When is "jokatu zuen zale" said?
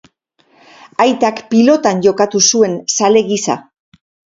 2.09-3.27